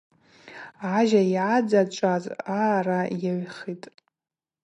[0.97, 2.23] Ажьа ъадзачӏваз
[2.59, 3.87] аъара йыгӏвхитӏ.